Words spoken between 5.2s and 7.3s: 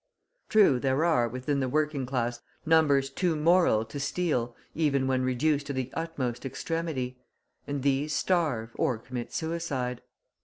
reduced to the utmost extremity,